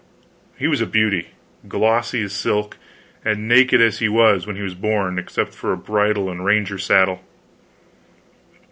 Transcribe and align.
He 0.57 0.67
was 0.67 0.81
a 0.81 0.87
beauty, 0.87 1.27
glossy 1.67 2.23
as 2.23 2.33
silk, 2.33 2.77
and 3.23 3.47
naked 3.47 3.81
as 3.81 3.99
he 3.99 4.09
was 4.09 4.47
when 4.47 4.55
he 4.55 4.63
was 4.63 4.73
born, 4.73 5.19
except 5.19 5.53
for 5.53 5.75
bridle 5.75 6.27
and 6.27 6.43
ranger 6.43 6.79
saddle. 6.79 7.21